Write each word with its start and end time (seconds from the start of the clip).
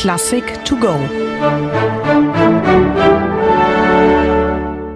Klassik 0.00 0.64
to 0.64 0.76
go. 0.76 0.96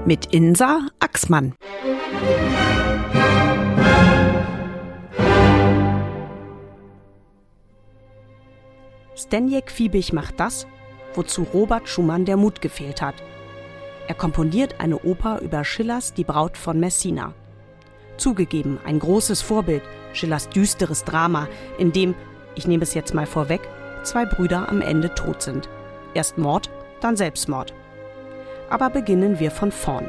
Mit 0.07 0.33
Insa 0.33 0.89
Axmann. 0.99 1.53
Stenjek 9.15 9.71
Fiebig 9.71 10.15
macht 10.15 10.41
das, 10.41 10.67
wozu 11.13 11.43
Robert 11.53 11.87
Schumann 11.87 12.25
der 12.25 12.39
Mut 12.39 12.63
gefehlt 12.63 13.03
hat. 13.03 13.17
Er 14.09 14.15
komponiert 14.15 14.81
eine 14.81 15.01
Oper 15.01 15.41
über 15.43 15.65
Schillers 15.65 16.15
Die 16.15 16.25
Braut 16.25 16.57
von 16.57 16.81
Messina. 16.81 17.35
Zugegeben, 18.17 18.79
ein 18.87 19.01
großes 19.01 19.43
Vorbild, 19.43 19.83
Schillers 20.15 20.49
düsteres 20.49 21.05
Drama, 21.05 21.47
in 21.77 21.93
dem, 21.93 22.15
ich 22.55 22.67
nehme 22.67 22.85
es 22.85 22.95
jetzt 22.95 23.13
mal 23.13 23.27
vorweg, 23.27 23.61
zwei 24.05 24.25
Brüder 24.27 24.69
am 24.69 24.81
Ende 24.81 25.15
tot 25.15 25.43
sind. 25.43 25.69
Erst 26.15 26.39
Mord, 26.39 26.71
dann 27.01 27.17
Selbstmord. 27.17 27.75
Aber 28.71 28.91
beginnen 28.91 29.41
wir 29.41 29.51
von 29.51 29.73
vorn. 29.73 30.09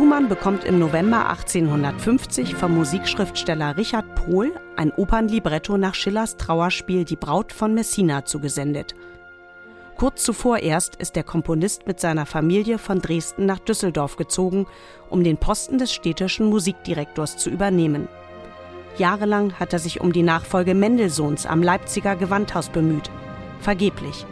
Schumann 0.00 0.28
bekommt 0.28 0.64
im 0.64 0.78
November 0.78 1.28
1850 1.28 2.54
vom 2.54 2.74
Musikschriftsteller 2.74 3.76
Richard 3.76 4.14
Pohl 4.14 4.52
ein 4.76 4.92
Opernlibretto 4.92 5.76
nach 5.76 5.94
Schillers 5.94 6.36
Trauerspiel 6.36 7.04
Die 7.04 7.16
Braut 7.16 7.52
von 7.52 7.74
Messina 7.74 8.24
zugesendet. 8.24 8.94
Kurz 10.00 10.22
zuvor 10.22 10.60
erst 10.60 10.96
ist 10.96 11.14
der 11.14 11.24
Komponist 11.24 11.86
mit 11.86 12.00
seiner 12.00 12.24
Familie 12.24 12.78
von 12.78 13.02
Dresden 13.02 13.44
nach 13.44 13.58
Düsseldorf 13.58 14.16
gezogen, 14.16 14.66
um 15.10 15.22
den 15.22 15.36
Posten 15.36 15.76
des 15.76 15.92
städtischen 15.92 16.46
Musikdirektors 16.46 17.36
zu 17.36 17.50
übernehmen. 17.50 18.08
Jahrelang 18.96 19.52
hat 19.60 19.74
er 19.74 19.78
sich 19.78 20.00
um 20.00 20.14
die 20.14 20.22
Nachfolge 20.22 20.74
Mendelssohns 20.74 21.44
am 21.44 21.62
Leipziger 21.62 22.16
Gewandhaus 22.16 22.70
bemüht. 22.70 23.10
Vergeblich. 23.60 24.24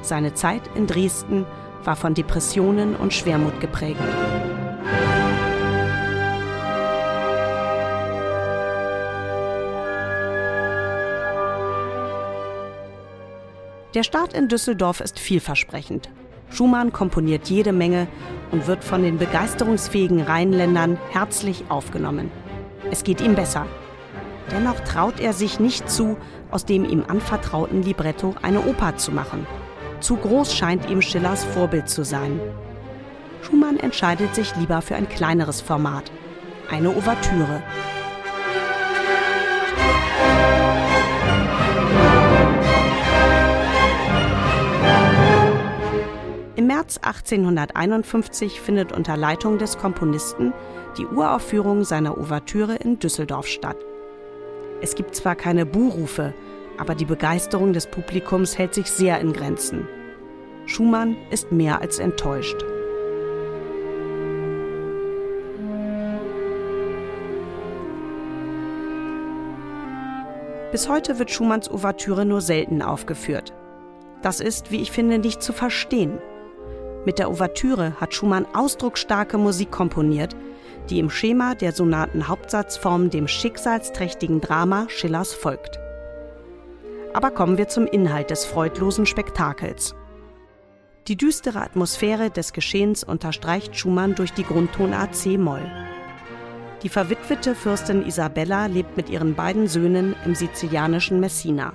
Seine 0.00 0.34
Zeit 0.34 0.62
in 0.76 0.86
Dresden 0.86 1.44
war 1.82 1.96
von 1.96 2.14
Depressionen 2.14 2.94
und 2.94 3.12
Schwermut 3.12 3.58
geprägt. 3.60 3.98
Der 13.94 14.04
Start 14.04 14.34
in 14.34 14.46
Düsseldorf 14.46 15.00
ist 15.00 15.18
vielversprechend. 15.18 16.10
Schumann 16.48 16.92
komponiert 16.92 17.48
jede 17.50 17.72
Menge 17.72 18.06
und 18.52 18.68
wird 18.68 18.84
von 18.84 19.02
den 19.02 19.18
begeisterungsfähigen 19.18 20.20
Rheinländern 20.20 20.96
herzlich 21.10 21.64
aufgenommen. 21.68 22.30
Es 22.92 23.02
geht 23.02 23.20
ihm 23.20 23.34
besser. 23.34 23.66
Dennoch 24.52 24.78
traut 24.80 25.18
er 25.18 25.32
sich 25.32 25.58
nicht 25.58 25.90
zu, 25.90 26.16
aus 26.52 26.64
dem 26.64 26.84
ihm 26.84 27.04
anvertrauten 27.08 27.82
Libretto 27.82 28.36
eine 28.42 28.64
Oper 28.64 28.96
zu 28.96 29.10
machen. 29.10 29.44
Zu 29.98 30.16
groß 30.16 30.54
scheint 30.54 30.88
ihm 30.88 31.02
Schillers 31.02 31.42
Vorbild 31.42 31.88
zu 31.88 32.04
sein. 32.04 32.40
Schumann 33.42 33.76
entscheidet 33.76 34.36
sich 34.36 34.54
lieber 34.54 34.82
für 34.82 34.94
ein 34.94 35.08
kleineres 35.08 35.60
Format, 35.60 36.12
eine 36.70 36.90
Ouvertüre. 36.90 37.60
März 46.90 46.98
1851 47.04 48.60
findet 48.60 48.90
unter 48.90 49.16
Leitung 49.16 49.58
des 49.58 49.78
Komponisten 49.78 50.52
die 50.98 51.06
Uraufführung 51.06 51.84
seiner 51.84 52.18
Ouvertüre 52.18 52.74
in 52.74 52.98
Düsseldorf 52.98 53.46
statt. 53.46 53.76
Es 54.80 54.96
gibt 54.96 55.14
zwar 55.14 55.36
keine 55.36 55.66
Buhrufe, 55.66 56.34
aber 56.78 56.96
die 56.96 57.04
Begeisterung 57.04 57.72
des 57.74 57.86
Publikums 57.86 58.58
hält 58.58 58.74
sich 58.74 58.90
sehr 58.90 59.20
in 59.20 59.32
Grenzen. 59.32 59.86
Schumann 60.66 61.16
ist 61.30 61.52
mehr 61.52 61.80
als 61.80 62.00
enttäuscht. 62.00 62.56
Bis 70.72 70.88
heute 70.88 71.20
wird 71.20 71.30
Schumanns 71.30 71.70
Ouvertüre 71.70 72.24
nur 72.24 72.40
selten 72.40 72.82
aufgeführt. 72.82 73.52
Das 74.22 74.40
ist, 74.40 74.72
wie 74.72 74.82
ich 74.82 74.90
finde, 74.90 75.18
nicht 75.18 75.40
zu 75.40 75.52
verstehen. 75.52 76.18
Mit 77.06 77.18
der 77.18 77.30
Ouvertüre 77.30 77.94
hat 77.98 78.14
Schumann 78.14 78.46
ausdrucksstarke 78.52 79.38
Musik 79.38 79.70
komponiert, 79.70 80.36
die 80.90 80.98
im 80.98 81.08
Schema 81.08 81.54
der 81.54 81.72
Sonaten-Hauptsatzform 81.72 83.08
dem 83.08 83.26
schicksalsträchtigen 83.26 84.40
Drama 84.40 84.86
Schillers 84.88 85.32
folgt. 85.32 85.78
Aber 87.14 87.30
kommen 87.30 87.56
wir 87.56 87.68
zum 87.68 87.86
Inhalt 87.86 88.30
des 88.30 88.44
freudlosen 88.44 89.06
Spektakels. 89.06 89.94
Die 91.08 91.16
düstere 91.16 91.62
Atmosphäre 91.62 92.30
des 92.30 92.52
Geschehens 92.52 93.02
unterstreicht 93.02 93.76
Schumann 93.76 94.14
durch 94.14 94.32
die 94.32 94.44
Grundtonart 94.44 95.14
C-Moll. 95.14 95.62
Die 96.82 96.90
verwitwete 96.90 97.54
Fürstin 97.54 98.06
Isabella 98.06 98.66
lebt 98.66 98.96
mit 98.96 99.08
ihren 99.08 99.34
beiden 99.34 99.68
Söhnen 99.68 100.14
im 100.24 100.34
sizilianischen 100.34 101.18
Messina. 101.18 101.72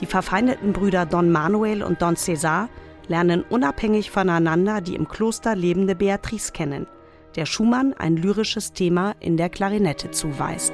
Die 0.00 0.06
verfeindeten 0.06 0.72
Brüder 0.72 1.06
Don 1.06 1.30
Manuel 1.30 1.82
und 1.82 2.02
Don 2.02 2.16
Cesar 2.16 2.68
lernen 3.10 3.42
unabhängig 3.42 4.10
voneinander 4.10 4.80
die 4.80 4.94
im 4.94 5.08
Kloster 5.08 5.56
lebende 5.56 5.96
Beatrice 5.96 6.52
kennen, 6.52 6.86
der 7.34 7.44
Schumann 7.44 7.92
ein 7.92 8.16
lyrisches 8.16 8.72
Thema 8.72 9.14
in 9.18 9.36
der 9.36 9.50
Klarinette 9.50 10.12
zuweist. 10.12 10.72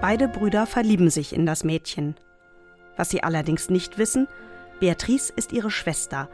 Beide 0.00 0.28
Brüder 0.28 0.66
verlieben 0.66 1.10
sich 1.10 1.34
in 1.34 1.44
das 1.44 1.62
Mädchen. 1.62 2.14
Was 2.96 3.10
sie 3.10 3.22
allerdings 3.22 3.68
nicht 3.68 3.98
wissen, 3.98 4.28
Beatrice 4.80 5.30
ist 5.34 5.52
ihre 5.52 5.70
Schwester, 5.70 6.30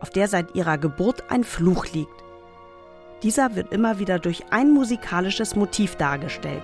auf 0.00 0.10
der 0.10 0.28
seit 0.28 0.54
ihrer 0.54 0.78
Geburt 0.78 1.24
ein 1.28 1.42
Fluch 1.42 1.86
liegt. 1.86 2.24
Dieser 3.24 3.56
wird 3.56 3.72
immer 3.72 3.98
wieder 3.98 4.20
durch 4.20 4.44
ein 4.50 4.70
musikalisches 4.70 5.56
Motiv 5.56 5.96
dargestellt. 5.96 6.62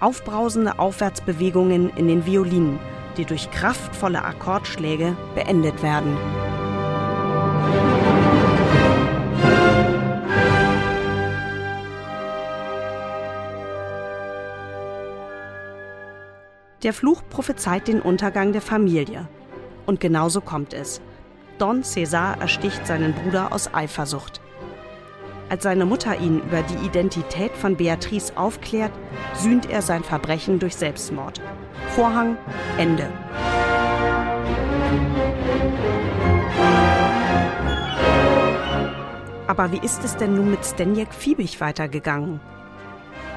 Aufbrausende 0.00 0.78
Aufwärtsbewegungen 0.78 1.90
in 1.96 2.08
den 2.08 2.26
Violinen, 2.26 2.78
die 3.16 3.24
durch 3.24 3.50
kraftvolle 3.50 4.22
Akkordschläge 4.22 5.16
beendet 5.34 5.82
werden. 5.82 6.16
Der 16.82 16.94
Fluch 16.94 17.22
prophezeit 17.28 17.88
den 17.88 18.00
Untergang 18.00 18.52
der 18.52 18.62
Familie. 18.62 19.28
Und 19.84 20.00
genauso 20.00 20.40
kommt 20.40 20.72
es. 20.72 21.02
Don 21.58 21.82
César 21.82 22.40
ersticht 22.40 22.86
seinen 22.86 23.12
Bruder 23.12 23.52
aus 23.52 23.74
Eifersucht. 23.74 24.40
Als 25.50 25.64
seine 25.64 25.84
Mutter 25.84 26.18
ihn 26.18 26.40
über 26.40 26.62
die 26.62 26.86
Identität 26.86 27.52
von 27.52 27.76
Beatrice 27.76 28.34
aufklärt, 28.34 28.92
sühnt 29.34 29.68
er 29.68 29.82
sein 29.82 30.02
Verbrechen 30.02 30.58
durch 30.58 30.74
Selbstmord. 30.74 31.42
Vorhang, 31.90 32.38
Ende. 32.78 33.10
Aber 39.48 39.70
wie 39.72 39.84
ist 39.84 40.02
es 40.02 40.16
denn 40.16 40.34
nun 40.34 40.50
mit 40.50 40.64
Stenjek 40.64 41.12
Fiebig 41.12 41.60
weitergegangen? 41.60 42.40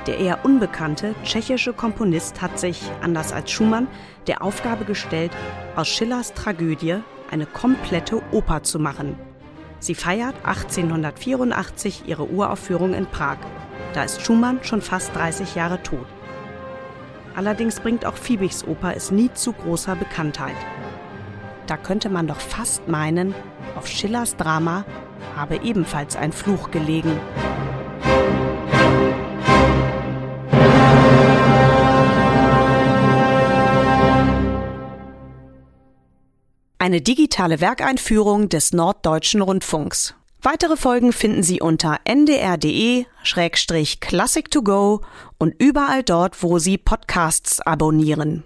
Der 0.07 0.19
eher 0.19 0.43
unbekannte 0.43 1.15
tschechische 1.23 1.71
Komponist 1.71 2.41
hat 2.41 2.59
sich, 2.59 2.81
anders 3.01 3.31
als 3.31 3.51
Schumann, 3.51 3.87
der 4.27 4.41
Aufgabe 4.41 4.83
gestellt, 4.83 5.31
aus 5.75 5.87
Schillers 5.87 6.33
Tragödie 6.33 6.97
eine 7.31 7.45
komplette 7.45 8.21
Oper 8.31 8.63
zu 8.63 8.79
machen. 8.79 9.17
Sie 9.79 9.95
feiert 9.95 10.35
1884 10.43 12.03
ihre 12.05 12.29
Uraufführung 12.29 12.93
in 12.93 13.05
Prag. 13.05 13.37
Da 13.93 14.03
ist 14.03 14.21
Schumann 14.21 14.59
schon 14.63 14.81
fast 14.81 15.15
30 15.15 15.55
Jahre 15.55 15.81
tot. 15.83 16.05
Allerdings 17.35 17.79
bringt 17.79 18.05
auch 18.05 18.15
Fiebigs 18.15 18.65
Oper 18.67 18.95
es 18.95 19.09
nie 19.09 19.31
zu 19.33 19.53
großer 19.53 19.95
Bekanntheit. 19.95 20.55
Da 21.65 21.77
könnte 21.77 22.09
man 22.09 22.27
doch 22.27 22.39
fast 22.39 22.87
meinen, 22.87 23.33
auf 23.75 23.87
Schillers 23.87 24.35
Drama 24.35 24.85
habe 25.35 25.61
ebenfalls 25.63 26.15
ein 26.15 26.31
Fluch 26.31 26.71
gelegen. 26.71 27.19
Eine 36.83 36.99
digitale 36.99 37.61
Werkeinführung 37.61 38.49
des 38.49 38.73
Norddeutschen 38.73 39.41
Rundfunks. 39.41 40.15
Weitere 40.41 40.75
Folgen 40.75 41.13
finden 41.13 41.41
Sie 41.41 41.61
unter 41.61 42.01
ndr.de-classic 42.03 44.51
to 44.51 44.63
go 44.63 44.99
und 45.37 45.55
überall 45.63 46.03
dort, 46.03 46.43
wo 46.43 46.59
Sie 46.59 46.77
Podcasts 46.77 47.61
abonnieren. 47.61 48.43